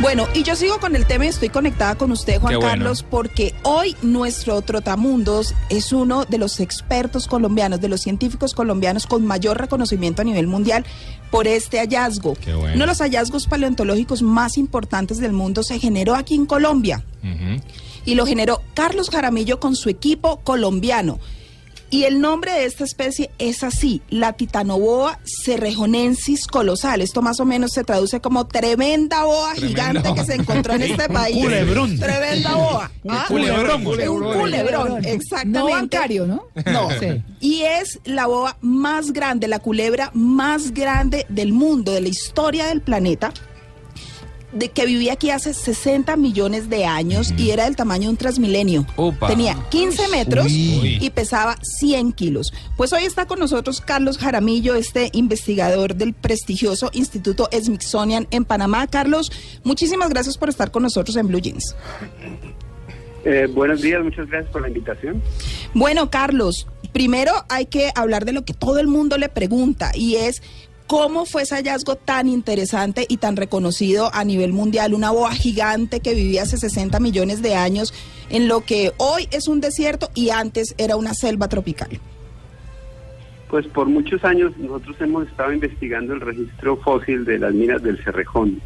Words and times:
Bueno, 0.00 0.28
y 0.32 0.44
yo 0.44 0.54
sigo 0.54 0.78
con 0.78 0.94
el 0.94 1.06
tema 1.06 1.24
y 1.24 1.28
estoy 1.28 1.48
conectada 1.48 1.96
con 1.96 2.12
usted, 2.12 2.40
Juan 2.40 2.54
bueno. 2.54 2.68
Carlos, 2.68 3.02
porque 3.02 3.52
hoy 3.64 3.96
nuestro 4.00 4.62
Trotamundos 4.62 5.54
es 5.70 5.92
uno 5.92 6.24
de 6.24 6.38
los 6.38 6.60
expertos 6.60 7.26
colombianos, 7.26 7.80
de 7.80 7.88
los 7.88 8.02
científicos 8.02 8.54
colombianos 8.54 9.08
con 9.08 9.26
mayor 9.26 9.58
reconocimiento 9.58 10.22
a 10.22 10.24
nivel 10.24 10.46
mundial 10.46 10.84
por 11.32 11.48
este 11.48 11.78
hallazgo. 11.78 12.34
Qué 12.34 12.54
bueno. 12.54 12.76
Uno 12.76 12.84
de 12.84 12.86
los 12.86 12.98
hallazgos 13.00 13.48
paleontológicos 13.48 14.22
más 14.22 14.56
importantes 14.56 15.18
del 15.18 15.32
mundo 15.32 15.64
se 15.64 15.80
generó 15.80 16.14
aquí 16.14 16.36
en 16.36 16.46
Colombia 16.46 17.02
y 18.04 18.14
lo 18.14 18.24
generó 18.24 18.62
Carlos 18.74 19.10
Jaramillo 19.10 19.58
con 19.58 19.74
su 19.74 19.88
equipo 19.88 20.38
colombiano. 20.44 21.18
Y 21.90 22.04
el 22.04 22.20
nombre 22.20 22.52
de 22.52 22.66
esta 22.66 22.84
especie 22.84 23.30
es 23.38 23.62
así, 23.64 24.02
la 24.10 24.34
Titanoboa 24.34 25.18
cerrejonensis 25.24 26.46
colosal. 26.46 27.00
Esto 27.00 27.22
más 27.22 27.40
o 27.40 27.46
menos 27.46 27.70
se 27.72 27.82
traduce 27.82 28.20
como 28.20 28.46
tremenda 28.46 29.24
boa 29.24 29.54
Tremenda 29.54 29.68
gigante 29.84 30.08
boa. 30.10 30.14
que 30.14 30.24
se 30.24 30.34
encontró 30.34 30.74
en 30.74 30.82
este 30.82 31.08
país. 31.12 31.42
culebrón. 31.42 31.98
Tremenda 31.98 32.54
boa. 32.54 32.90
Un 33.04 33.10
Ah, 33.14 33.24
culebrón, 33.28 33.76
Un 33.78 33.84
culebrón. 33.84 34.38
culebrón, 34.40 35.04
exactamente. 35.06 35.58
No 35.58 35.70
bancario, 35.70 36.26
¿no? 36.26 36.42
No. 36.66 36.88
Sí. 37.00 37.22
Y 37.40 37.62
es 37.62 38.00
la 38.04 38.26
boa 38.26 38.56
más 38.60 39.12
grande, 39.12 39.48
la 39.48 39.58
culebra 39.60 40.10
más 40.14 40.72
grande 40.72 41.24
del 41.28 41.52
mundo, 41.52 41.92
de 41.92 42.00
la 42.02 42.08
historia 42.08 42.66
del 42.66 42.82
planeta, 42.82 43.32
de 44.52 44.70
que 44.70 44.86
vivía 44.86 45.12
aquí 45.12 45.30
hace 45.30 45.52
60 45.52 46.16
millones 46.16 46.70
de 46.70 46.86
años 46.86 47.34
y 47.36 47.50
era 47.50 47.64
del 47.64 47.76
tamaño 47.76 48.04
de 48.04 48.08
un 48.10 48.16
transmilenio. 48.16 48.86
Tenía 49.26 49.56
15 49.70 50.08
metros 50.08 50.46
Uy. 50.46 50.98
y 51.00 51.10
pesaba 51.10 51.56
100 51.62 52.12
kilos. 52.12 52.52
Pues 52.76 52.92
hoy 52.92 53.04
está 53.04 53.26
con 53.26 53.38
nosotros 53.38 53.80
Carlos 53.80 54.18
Jaramillo, 54.18 54.74
este 54.74 55.10
investigador 55.12 55.94
del 55.94 56.14
prestigioso 56.14 56.90
Instituto 56.92 57.48
Smithsonian 57.52 58.26
en 58.30 58.44
Panamá. 58.44 58.86
Carlos, 58.86 59.30
muchísimas 59.64 60.08
gracias 60.08 60.38
por 60.38 60.48
estar 60.48 60.70
con 60.70 60.82
nosotros 60.82 61.16
en 61.16 61.28
Blue 61.28 61.40
Jeans. 61.40 61.76
Eh, 63.24 63.46
buenos 63.52 63.82
días, 63.82 64.02
muchas 64.02 64.28
gracias 64.28 64.50
por 64.50 64.62
la 64.62 64.68
invitación. 64.68 65.20
Bueno, 65.74 66.08
Carlos, 66.08 66.66
primero 66.92 67.32
hay 67.50 67.66
que 67.66 67.90
hablar 67.94 68.24
de 68.24 68.32
lo 68.32 68.44
que 68.44 68.54
todo 68.54 68.78
el 68.78 68.86
mundo 68.86 69.18
le 69.18 69.28
pregunta 69.28 69.90
y 69.94 70.16
es 70.16 70.42
cómo 70.88 71.26
fue 71.26 71.42
ese 71.42 71.54
hallazgo 71.54 71.96
tan 71.96 72.28
interesante 72.28 73.04
y 73.08 73.18
tan 73.18 73.36
reconocido 73.36 74.10
a 74.12 74.24
nivel 74.24 74.54
mundial, 74.54 74.94
una 74.94 75.10
boa 75.10 75.32
gigante 75.32 76.00
que 76.00 76.14
vivía 76.14 76.42
hace 76.42 76.56
60 76.56 76.98
millones 76.98 77.42
de 77.42 77.54
años 77.54 77.92
en 78.30 78.48
lo 78.48 78.64
que 78.64 78.92
hoy 78.96 79.28
es 79.30 79.48
un 79.48 79.60
desierto 79.60 80.08
y 80.14 80.30
antes 80.30 80.74
era 80.78 80.96
una 80.96 81.12
selva 81.12 81.46
tropical. 81.48 82.00
Pues 83.50 83.66
por 83.66 83.86
muchos 83.86 84.24
años 84.24 84.56
nosotros 84.56 84.96
hemos 85.00 85.28
estado 85.28 85.52
investigando 85.52 86.14
el 86.14 86.20
registro 86.22 86.78
fósil 86.78 87.26
de 87.26 87.38
las 87.38 87.52
minas 87.52 87.82
del 87.82 88.02
Cerrejón 88.02 88.60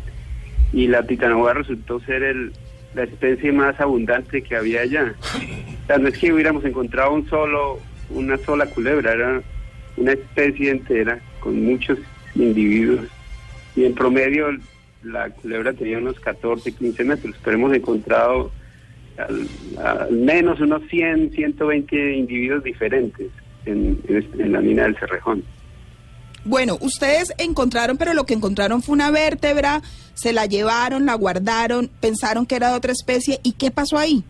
y 0.73 0.87
la 0.87 1.05
titanoboa 1.05 1.55
resultó 1.55 2.01
ser 2.01 2.23
el, 2.23 2.53
la 2.95 3.03
especie 3.03 3.51
más 3.51 3.79
abundante 3.81 4.43
que 4.43 4.57
había 4.57 4.83
allá. 4.83 5.15
O 5.83 5.87
sea, 5.89 5.99
no 5.99 6.07
es 6.07 6.17
que 6.17 6.33
hubiéramos 6.33 6.65
encontrado 6.65 7.13
un 7.13 7.29
solo, 7.29 7.81
una 8.11 8.39
sola 8.39 8.67
culebra, 8.67 9.13
era 9.13 9.43
una 9.97 10.13
especie 10.13 10.71
entera 10.71 11.21
con 11.41 11.63
muchos 11.65 11.99
individuos 12.35 13.07
y 13.77 13.85
en 13.85 13.95
promedio 13.95 14.47
la 15.03 15.31
culebra 15.31 15.73
tenía 15.73 15.99
unos 15.99 16.19
14, 16.21 16.73
15 16.73 17.05
metros, 17.05 17.35
pero 17.43 17.57
hemos 17.57 17.75
encontrado 17.75 18.53
al, 19.19 19.49
al 19.85 20.13
menos 20.13 20.61
unos 20.61 20.83
100, 20.89 21.33
120 21.33 22.15
individuos 22.17 22.63
diferentes 22.65 23.29
en, 23.67 23.99
en 24.09 24.17
este- 24.19 24.43
en 24.43 24.53
la 24.53 24.61
mina 24.61 24.85
del 24.85 24.97
Cerrejón. 24.97 25.43
Bueno, 26.45 26.77
ustedes 26.81 27.33
encontraron, 27.39 27.97
pero 27.97 28.15
lo 28.15 28.25
que 28.27 28.35
encontraron 28.35 28.83
fue 28.83 28.95
una 28.95 29.11
vértebra, 29.13 29.81
se 30.15 30.33
la 30.33 30.47
llevaron, 30.47 31.07
la 31.07 31.15
guardaron, 31.15 31.89
pensaron 32.01 32.47
que 32.47 32.57
era 32.57 32.71
de 32.71 32.77
otra 32.77 32.93
especie 32.93 33.39
y 33.45 33.53
¿qué 33.53 33.71
pasó 33.71 33.97
ahí? 33.99 34.25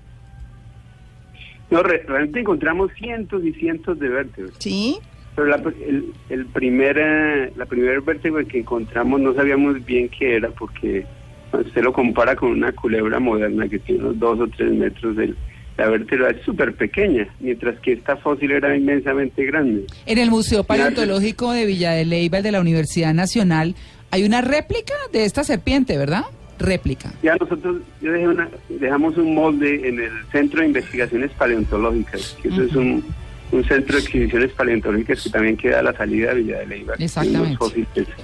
No, 1.70 1.82
re- 1.82 2.02
realmente 2.06 2.40
encontramos 2.40 2.90
cientos 2.98 3.42
y 3.44 3.52
cientos 3.54 3.98
de 3.98 4.08
vértebras. 4.08 4.54
¿Sí? 4.58 4.98
Pero 5.34 5.46
la, 5.48 5.56
el, 5.56 6.12
el 6.28 6.46
primer, 6.46 6.98
eh, 6.98 7.52
la 7.56 7.66
primera 7.66 7.98
vértebra 8.00 8.44
que 8.44 8.58
encontramos 8.60 9.20
no 9.20 9.34
sabíamos 9.34 9.84
bien 9.84 10.08
qué 10.10 10.36
era 10.36 10.50
porque 10.50 11.06
cuando 11.50 11.68
usted 11.68 11.82
lo 11.82 11.92
compara 11.92 12.36
con 12.36 12.50
una 12.50 12.72
culebra 12.72 13.18
moderna 13.18 13.68
que 13.68 13.78
tiene 13.78 14.02
unos 14.02 14.18
dos 14.18 14.40
o 14.40 14.46
tres 14.48 14.72
metros, 14.72 15.16
el- 15.18 15.36
la 15.78 15.88
vértebra 15.88 16.28
es 16.30 16.42
súper 16.42 16.74
pequeña, 16.74 17.26
mientras 17.40 17.78
que 17.80 17.92
esta 17.94 18.16
fósil 18.18 18.50
era 18.52 18.76
inmensamente 18.76 19.42
grande. 19.46 19.86
En 20.04 20.18
el 20.18 20.30
Museo 20.30 20.64
Paleontológico 20.64 21.50
de 21.52 21.64
Villa 21.64 21.92
de 21.92 22.04
Leyva 22.04 22.42
de 22.42 22.52
la 22.52 22.60
Universidad 22.60 23.14
Nacional 23.14 23.74
hay 24.10 24.24
una 24.24 24.42
réplica 24.42 24.92
de 25.14 25.24
esta 25.24 25.44
serpiente, 25.44 25.96
¿verdad? 25.96 26.24
Réplica. 26.58 27.10
Ya 27.22 27.34
nosotros 27.36 27.78
dejé 28.02 28.28
una- 28.28 28.50
dejamos 28.68 29.16
un 29.16 29.34
molde 29.34 29.88
en 29.88 29.98
el 29.98 30.10
Centro 30.30 30.60
de 30.60 30.66
Investigaciones 30.66 31.30
Paleontológicas, 31.32 32.36
que 32.42 32.48
eso 32.48 32.62
es 32.62 32.74
un, 32.76 33.02
un 33.52 33.64
centro 33.64 33.96
de 33.96 34.02
exhibiciones 34.02 34.50
paleontológicas 34.52 35.22
que 35.22 35.30
también 35.30 35.56
queda 35.56 35.80
a 35.80 35.82
la 35.82 35.92
salida 35.96 36.34
de 36.34 36.42
Villa 36.42 36.58
de 36.60 36.82
unos 36.82 37.00
Exactamente. 37.00 37.58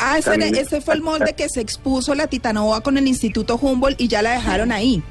Ah, 0.00 0.18
ese, 0.18 0.60
ese 0.60 0.80
fue 0.80 0.94
el 0.94 1.02
molde 1.02 1.34
que 1.36 1.48
se 1.48 1.60
expuso 1.60 2.14
la 2.14 2.26
Titanoboa 2.26 2.80
con 2.80 2.96
el 2.98 3.06
Instituto 3.06 3.56
Humboldt 3.56 4.00
y 4.00 4.08
ya 4.08 4.22
la 4.22 4.32
dejaron 4.32 4.72
ahí. 4.72 5.02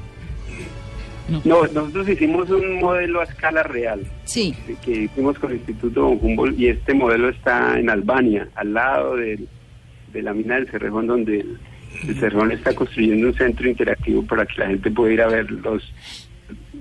No, 1.44 1.62
nosotros 1.66 2.08
hicimos 2.08 2.48
un 2.48 2.80
modelo 2.80 3.20
a 3.20 3.24
escala 3.24 3.62
real 3.62 4.00
Sí. 4.24 4.54
que 4.82 4.92
hicimos 5.02 5.38
con 5.38 5.50
el 5.50 5.58
Instituto 5.58 6.08
Humboldt 6.08 6.58
y 6.58 6.68
este 6.68 6.94
modelo 6.94 7.28
está 7.28 7.78
en 7.78 7.90
Albania, 7.90 8.48
al 8.54 8.72
lado 8.72 9.16
del- 9.16 9.46
de 10.12 10.22
la 10.22 10.32
mina 10.32 10.54
del 10.54 10.70
Cerrejón, 10.70 11.06
donde 11.06 11.40
el, 11.40 11.58
el 12.08 12.18
Cerrejón 12.18 12.50
está 12.52 12.74
construyendo 12.74 13.26
un 13.28 13.34
centro 13.34 13.68
interactivo 13.68 14.22
para 14.24 14.46
que 14.46 14.54
la 14.58 14.68
gente 14.68 14.90
pueda 14.90 15.12
ir 15.12 15.20
a 15.20 15.26
ver 15.28 15.50
los 15.50 15.82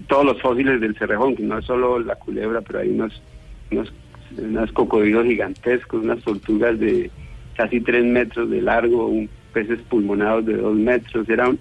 todos 0.07 0.25
los 0.25 0.41
fósiles 0.41 0.81
del 0.81 0.95
Cerrejón, 0.95 1.35
que 1.35 1.43
no 1.43 1.59
es 1.59 1.65
solo 1.65 1.99
la 1.99 2.15
culebra, 2.15 2.61
pero 2.61 2.79
hay 2.79 2.89
unos, 2.89 3.21
unos, 3.71 3.93
unos 4.37 4.71
cocodrilos 4.71 5.25
gigantescos, 5.25 6.03
unas 6.03 6.23
tortugas 6.23 6.79
de 6.79 7.11
casi 7.55 7.81
tres 7.81 8.05
metros 8.05 8.49
de 8.49 8.61
largo, 8.61 9.07
un, 9.07 9.29
peces 9.53 9.79
pulmonados 9.89 10.45
de 10.45 10.57
dos 10.57 10.75
metros. 10.75 11.27
Era 11.29 11.49
un, 11.49 11.59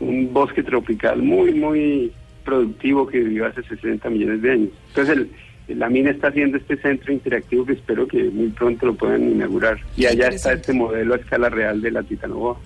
un 0.00 0.32
bosque 0.32 0.62
tropical 0.62 1.22
muy, 1.22 1.54
muy 1.54 2.12
productivo 2.44 3.06
que 3.06 3.20
vivió 3.20 3.46
hace 3.46 3.62
60 3.62 4.08
millones 4.10 4.42
de 4.42 4.50
años. 4.52 4.70
Entonces, 4.88 5.16
el, 5.16 5.78
la 5.78 5.88
mina 5.88 6.10
está 6.10 6.28
haciendo 6.28 6.58
este 6.58 6.76
centro 6.76 7.12
interactivo 7.12 7.66
que 7.66 7.72
espero 7.74 8.06
que 8.06 8.24
muy 8.24 8.48
pronto 8.48 8.86
lo 8.86 8.94
puedan 8.94 9.30
inaugurar. 9.30 9.78
Y 9.96 10.06
allá 10.06 10.28
está 10.28 10.52
este 10.52 10.72
modelo 10.72 11.14
a 11.14 11.18
escala 11.18 11.48
real 11.48 11.80
de 11.80 11.90
la 11.90 12.02
Titanoboa. 12.02 12.56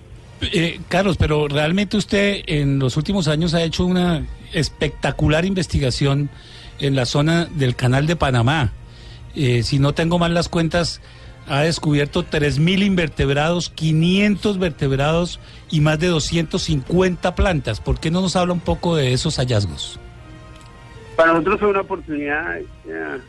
Eh, 0.53 0.79
Carlos, 0.87 1.17
pero 1.17 1.47
realmente 1.47 1.97
usted 1.97 2.41
en 2.47 2.79
los 2.79 2.97
últimos 2.97 3.27
años 3.27 3.53
ha 3.53 3.63
hecho 3.63 3.85
una 3.85 4.25
espectacular 4.53 5.45
investigación 5.45 6.29
en 6.79 6.95
la 6.95 7.05
zona 7.05 7.45
del 7.45 7.75
canal 7.75 8.07
de 8.07 8.15
Panamá. 8.15 8.73
Eh, 9.35 9.63
si 9.63 9.79
no 9.79 9.93
tengo 9.93 10.19
mal 10.19 10.33
las 10.33 10.49
cuentas, 10.49 11.01
ha 11.47 11.61
descubierto 11.61 12.25
3.000 12.25 12.85
invertebrados, 12.85 13.69
500 13.69 14.59
vertebrados 14.59 15.39
y 15.69 15.81
más 15.81 15.99
de 15.99 16.07
250 16.07 17.35
plantas. 17.35 17.79
¿Por 17.79 17.99
qué 17.99 18.11
no 18.11 18.21
nos 18.21 18.35
habla 18.35 18.53
un 18.53 18.59
poco 18.59 18.95
de 18.95 19.13
esos 19.13 19.37
hallazgos? 19.37 19.99
Para 21.15 21.33
nosotros 21.33 21.59
fue 21.59 21.69
una 21.69 21.81
oportunidad 21.81 22.59
eh, 22.59 22.65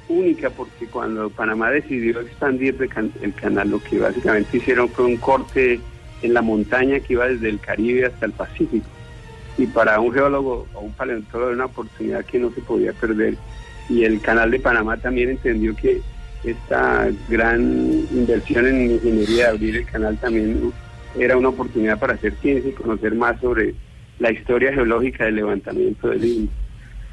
única 0.09 0.51
porque 0.51 0.87
cuando 0.87 1.31
Panamá 1.31 1.71
decidió 1.71 2.21
expandir 2.21 2.77
el 3.21 3.35
canal, 3.35 3.71
lo 3.71 3.83
que 3.83 3.99
básicamente 3.99 4.57
hicieron 4.57 4.89
fue 4.89 5.05
un 5.05 5.17
corte 5.17 5.81
en 6.23 6.35
la 6.35 6.43
montaña 6.43 7.01
que 7.01 7.15
iba 7.15 7.27
desde 7.27 7.49
el 7.49 7.61
Caribe 7.61 8.07
hasta 8.07 8.27
el 8.27 8.33
Pacífico. 8.33 8.87
Y 9.59 9.67
para 9.67 10.01
un 10.01 10.13
geólogo 10.13 10.67
o 10.75 10.81
un 10.81 10.93
paleontólogo 10.93 11.51
era 11.51 11.57
una 11.57 11.67
oportunidad 11.67 12.25
que 12.25 12.39
no 12.39 12.51
se 12.51 12.61
podía 12.63 12.93
perder. 12.93 13.37
Y 13.89 14.05
el 14.05 14.21
canal 14.21 14.51
de 14.51 14.61
Panamá 14.61 14.97
también 14.97 15.31
entendió 15.31 15.77
que 15.77 16.01
esta 16.45 17.09
gran 17.29 17.61
inversión 18.11 18.67
en 18.67 18.93
ingeniería 18.93 19.45
de 19.45 19.51
abrir 19.51 19.77
el 19.77 19.87
canal 19.87 20.19
también 20.19 20.73
era 21.19 21.37
una 21.37 21.51
oportunidad 21.51 21.99
para 21.99 22.15
hacer 22.15 22.35
ciencia 22.41 22.71
y 22.71 22.75
conocer 22.75 23.15
más 23.15 23.41
sobre 23.41 23.75
la 24.19 24.33
historia 24.33 24.73
geológica 24.73 25.25
del 25.25 25.37
levantamiento 25.37 26.09
del 26.09 26.25
Istmo. 26.25 26.49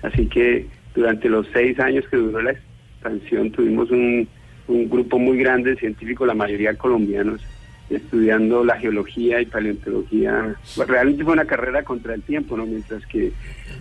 Así 0.01 0.25
que 0.27 0.67
durante 0.95 1.29
los 1.29 1.47
seis 1.53 1.79
años 1.79 2.05
que 2.09 2.17
duró 2.17 2.41
la 2.41 2.51
expansión 2.51 3.51
tuvimos 3.51 3.91
un, 3.91 4.27
un 4.67 4.89
grupo 4.89 5.19
muy 5.19 5.37
grande 5.37 5.71
de 5.71 5.77
científicos, 5.77 6.27
la 6.27 6.33
mayoría 6.33 6.75
colombianos, 6.75 7.41
estudiando 7.89 8.63
la 8.63 8.77
geología 8.77 9.41
y 9.41 9.45
paleontología. 9.45 10.55
Realmente 10.87 11.23
fue 11.23 11.33
una 11.33 11.45
carrera 11.45 11.83
contra 11.83 12.13
el 12.13 12.21
tiempo, 12.21 12.55
¿no? 12.57 12.65
Mientras 12.65 13.05
que 13.07 13.31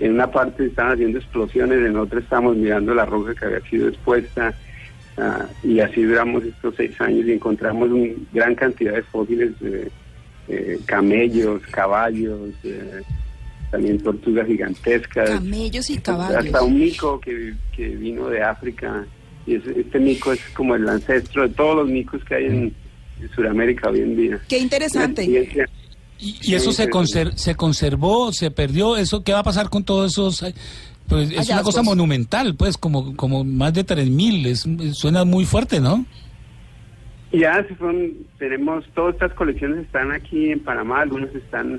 en 0.00 0.12
una 0.14 0.30
parte 0.30 0.66
estaban 0.66 0.92
haciendo 0.92 1.18
explosiones, 1.18 1.78
en 1.84 1.96
otra 1.96 2.20
estábamos 2.20 2.56
mirando 2.56 2.94
la 2.94 3.04
roca 3.04 3.34
que 3.34 3.44
había 3.44 3.60
sido 3.68 3.88
expuesta. 3.88 4.54
ah, 5.18 5.46
y 5.64 5.80
así 5.80 6.02
duramos 6.04 6.44
estos 6.44 6.74
seis 6.76 6.98
años 7.00 7.26
y 7.26 7.32
encontramos 7.32 7.90
una 7.90 8.12
gran 8.32 8.54
cantidad 8.54 8.94
de 8.94 9.02
fósiles, 9.02 9.50
eh, 9.62 9.88
eh, 10.48 10.78
camellos, 10.86 11.60
caballos, 11.70 12.50
eh, 12.64 13.02
también 13.70 13.98
tortugas 14.00 14.46
gigantescas. 14.46 15.28
Camellos 15.30 15.90
y 15.90 15.96
Hasta 15.96 16.12
caballos. 16.12 16.62
un 16.62 16.78
mico 16.78 17.20
que, 17.20 17.52
que 17.76 17.88
vino 17.88 18.28
de 18.28 18.42
África. 18.42 19.04
Y 19.46 19.56
es- 19.56 19.66
este 19.66 19.98
mico 19.98 20.32
es 20.32 20.40
como 20.54 20.74
el 20.76 20.88
ancestro 20.88 21.42
de 21.48 21.54
todos 21.54 21.76
los 21.76 21.88
micos 21.88 22.24
que 22.24 22.34
hay 22.36 22.44
en, 22.46 22.74
en 23.20 23.30
Sudamérica 23.34 23.90
hoy 23.90 24.00
en 24.00 24.16
día. 24.16 24.40
Qué 24.48 24.58
interesante. 24.58 25.24
¿Y, 26.20 26.36
y 26.42 26.54
eso 26.54 26.72
se, 26.72 26.88
conser- 26.90 27.36
se 27.36 27.54
conservó, 27.54 28.32
se 28.32 28.50
perdió? 28.50 28.96
¿Eso 28.96 29.22
qué 29.22 29.32
va 29.32 29.40
a 29.40 29.44
pasar 29.44 29.68
con 29.70 29.84
todos 29.84 30.12
esos? 30.12 30.44
Pues 31.08 31.30
es 31.30 31.48
una 31.48 31.62
cosa 31.62 31.82
monumental, 31.82 32.54
pues, 32.54 32.76
como, 32.76 33.16
como 33.16 33.44
más 33.44 33.72
de 33.72 33.86
3.000. 33.86 34.46
Es, 34.46 34.96
suena 34.98 35.24
muy 35.24 35.44
fuerte, 35.46 35.80
¿no? 35.80 36.04
Ya 37.32 37.62
se 37.68 37.74
fueron, 37.74 38.12
tenemos, 38.38 38.84
todas 38.94 39.14
estas 39.14 39.32
colecciones 39.34 39.84
están 39.84 40.12
aquí 40.12 40.50
en 40.50 40.60
Panamá, 40.60 41.02
algunas 41.02 41.34
están 41.34 41.78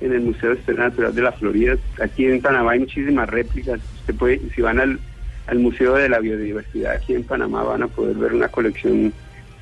en 0.00 0.12
el 0.12 0.20
Museo 0.20 0.50
de 0.50 0.56
Historia 0.58 0.84
Natural 0.84 1.14
de 1.14 1.22
la 1.22 1.32
Florida. 1.32 1.76
Aquí 2.02 2.24
en 2.26 2.40
Panamá 2.40 2.72
hay 2.72 2.80
muchísimas 2.80 3.28
réplicas. 3.28 3.78
Usted 4.00 4.14
puede, 4.14 4.40
si 4.54 4.62
van 4.62 4.80
al, 4.80 4.98
al 5.46 5.58
Museo 5.58 5.94
de 5.94 6.08
la 6.08 6.18
Biodiversidad 6.18 6.96
aquí 6.96 7.14
en 7.14 7.24
Panamá, 7.24 7.62
van 7.62 7.82
a 7.82 7.88
poder 7.88 8.16
ver 8.16 8.32
una 8.34 8.48
colección 8.48 9.12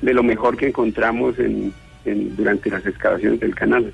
de 0.01 0.13
lo 0.13 0.23
mejor 0.23 0.57
que 0.57 0.67
encontramos 0.67 1.37
en, 1.39 1.73
en- 2.05 2.35
durante 2.35 2.69
las 2.69 2.85
excavaciones 2.85 3.39
del 3.39 3.55
canal. 3.55 3.93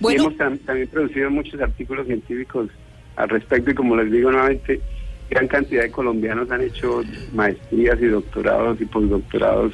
Y 0.00 0.14
hemos 0.14 0.34
tam- 0.34 0.58
también 0.64 0.88
producido 0.88 1.30
muchos 1.30 1.60
artículos 1.60 2.06
científicos 2.06 2.68
al 3.16 3.28
respecto 3.28 3.70
y 3.70 3.74
como 3.74 3.96
les 3.96 4.10
digo 4.10 4.30
nuevamente, 4.30 4.80
gran 5.28 5.46
cantidad 5.46 5.82
de 5.82 5.90
colombianos 5.90 6.50
han 6.50 6.62
hecho 6.62 7.02
maestrías 7.34 8.00
y 8.00 8.06
doctorados 8.06 8.80
y 8.80 8.84
postdoctorados 8.86 9.72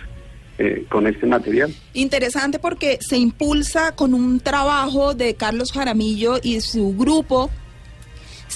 eh, 0.58 0.84
con 0.88 1.06
este 1.06 1.26
material. 1.26 1.72
interesante 1.94 2.58
porque 2.58 2.98
se 3.00 3.18
impulsa 3.18 3.94
con 3.94 4.14
un 4.14 4.40
trabajo 4.40 5.14
de 5.14 5.34
Carlos 5.34 5.70
Jaramillo 5.72 6.38
y 6.42 6.60
su 6.62 6.94
grupo 6.96 7.50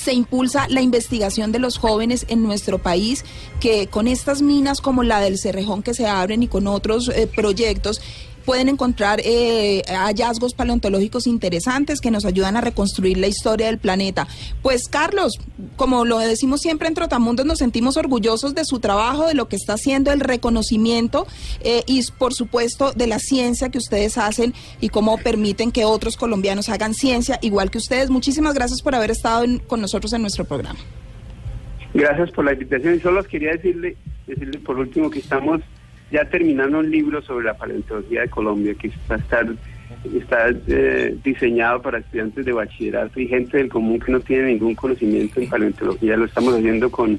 se 0.02 0.14
impulsa 0.14 0.67
la 0.69 0.81
investigación 0.81 1.52
de 1.52 1.58
los 1.58 1.79
jóvenes 1.79 2.25
en 2.29 2.43
nuestro 2.43 2.79
país, 2.79 3.25
que 3.61 3.87
con 3.87 4.08
estas 4.08 4.41
minas 4.41 4.81
como 4.81 5.02
la 5.02 5.20
del 5.20 5.38
Cerrejón 5.38 5.82
que 5.82 5.94
se 5.94 6.06
abren 6.06 6.43
y 6.43 6.49
con 6.49 6.67
otros 6.67 7.08
eh, 7.08 7.26
proyectos 7.26 8.00
pueden 8.45 8.69
encontrar 8.69 9.21
eh, 9.25 9.83
hallazgos 9.89 10.55
paleontológicos 10.55 11.27
interesantes 11.27 12.01
que 12.01 12.11
nos 12.11 12.25
ayudan 12.25 12.57
a 12.57 12.61
reconstruir 12.61 13.19
la 13.19 13.27
historia 13.27 13.67
del 13.67 13.79
planeta. 13.79 14.27
Pues 14.63 14.89
Carlos, 14.89 15.39
como 15.77 16.05
lo 16.05 16.19
decimos 16.19 16.61
siempre 16.61 16.89
en 16.89 16.95
Trotamundos, 16.95 17.47
nos 17.47 17.59
sentimos 17.59 17.97
orgullosos 17.97 18.55
de 18.55 18.65
su 18.65 18.81
trabajo, 18.81 19.27
de 19.27 19.35
lo 19.35 19.49
que 19.49 19.57
está 19.57 19.75
haciendo, 19.75 20.13
el 20.13 20.21
reconocimiento 20.21 21.27
eh, 21.61 21.83
y 21.87 22.01
por 22.19 22.35
supuesto 22.35 22.93
de 22.93 23.07
la 23.07 23.19
ciencia 23.19 23.69
que 23.71 23.79
ustedes 23.79 24.19
hacen 24.19 24.55
y 24.81 24.89
cómo 24.89 25.19
permiten 25.19 25.71
que 25.73 25.85
otros 25.85 26.17
colombianos 26.17 26.69
hagan 26.69 26.95
ciencia 26.95 27.39
igual 27.43 27.71
que 27.71 27.79
ustedes. 27.79 28.11
Muchísimas 28.11 28.55
gracias 28.55 28.83
por 28.83 28.95
haber 28.95 29.11
estado 29.11 29.45
en- 29.45 29.59
con 29.59 29.81
nosotros 29.81 30.13
en 30.13 30.23
nuestro 30.23 30.45
programa. 30.45 30.79
Gracias 31.93 32.31
por 32.31 32.45
la 32.45 32.53
invitación 32.53 32.95
y 32.97 33.01
solo 33.01 33.23
quería 33.25 33.51
decirle, 33.53 33.97
decirle 34.27 34.59
por 34.61 34.79
último 34.79 35.11
que 35.11 35.19
estamos 35.19 35.61
ya 36.11 36.25
terminando 36.25 36.79
un 36.81 36.91
libro 36.91 37.23
sobre 37.23 37.47
la 37.47 37.55
paleontología 37.57 38.23
de 38.23 38.29
Colombia 38.29 38.75
que 38.75 38.89
está, 38.89 39.17
está, 39.17 39.45
está, 40.17 40.49
eh, 40.69 41.17
diseñado 41.23 41.81
para 41.83 41.99
estudiantes 41.99 42.45
de 42.45 42.53
bachillerato 42.53 43.21
y 43.21 43.29
gente 43.29 43.59
del 43.59 43.69
común 43.69 44.01
que 44.01 44.12
no 44.12 44.21
tiene 44.21 44.49
ningún 44.49 44.75
conocimiento 44.75 45.41
en 45.41 45.49
paleontología. 45.49 46.17
Lo 46.17 46.25
estamos 46.25 46.55
haciendo 46.55 46.91
con 46.91 47.19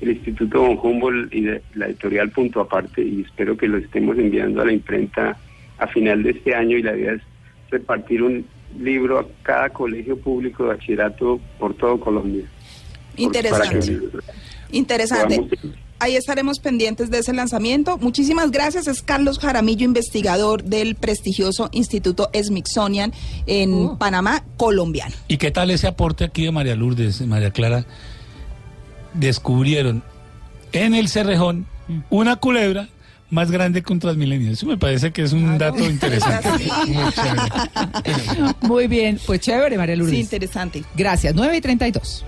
el 0.00 0.10
Instituto 0.10 0.60
Von 0.62 0.78
Humboldt 0.82 1.32
y 1.34 1.42
de- 1.42 1.62
la 1.74 1.86
editorial 1.86 2.30
Punto 2.30 2.60
Aparte 2.60 3.02
y 3.02 3.22
espero 3.22 3.56
que 3.56 3.68
lo 3.68 3.78
estemos 3.78 4.18
enviando 4.18 4.60
a 4.62 4.64
la 4.66 4.72
imprenta 4.72 5.36
a 5.78 5.86
final 5.86 6.22
de 6.22 6.30
este 6.30 6.54
año 6.54 6.76
y 6.76 6.82
la 6.82 6.96
idea 6.96 7.12
es 7.12 7.22
repartir 7.70 8.22
un 8.22 8.44
libro 8.80 9.18
a 9.18 9.26
cada 9.42 9.68
colegio 9.70 10.16
público 10.18 10.64
de 10.64 10.70
bachillerato 10.70 11.38
por 11.58 11.74
todo 11.74 12.00
Colombia. 12.00 12.44
Interesante. 13.16 13.98
Interesante. 14.72 15.36
podamos- 15.36 15.76
Ahí 16.02 16.16
estaremos 16.16 16.58
pendientes 16.58 17.10
de 17.12 17.18
ese 17.20 17.32
lanzamiento. 17.32 17.96
Muchísimas 17.96 18.50
gracias. 18.50 18.88
Es 18.88 19.02
Carlos 19.02 19.38
Jaramillo, 19.38 19.84
investigador 19.84 20.64
del 20.64 20.96
prestigioso 20.96 21.68
Instituto 21.70 22.28
Smithsonian 22.34 23.12
en 23.46 23.72
Oh. 23.72 23.98
Panamá, 23.98 24.42
colombiano. 24.56 25.14
¿Y 25.28 25.36
qué 25.36 25.52
tal 25.52 25.70
ese 25.70 25.86
aporte 25.86 26.24
aquí 26.24 26.44
de 26.44 26.50
María 26.50 26.74
Lourdes, 26.74 27.20
María 27.20 27.52
Clara? 27.52 27.86
Descubrieron 29.14 30.02
en 30.72 30.94
el 30.94 31.08
Cerrejón 31.08 31.66
una 32.10 32.34
culebra 32.34 32.88
más 33.30 33.50
grande 33.52 33.82
que 33.82 33.92
un 33.92 33.98
Transmilenio. 34.00 34.50
Eso 34.50 34.66
me 34.66 34.76
parece 34.76 35.12
que 35.12 35.22
es 35.22 35.32
un 35.32 35.56
dato 35.56 35.88
interesante. 35.88 36.48
Muy. 38.60 38.68
Muy 38.68 38.86
bien, 38.88 39.20
pues 39.24 39.40
chévere, 39.40 39.78
María 39.78 39.96
Lourdes. 39.96 40.14
Sí, 40.16 40.20
interesante. 40.20 40.82
Gracias, 40.96 41.32
9 41.34 41.56
y 41.56 41.60
32. 41.60 42.24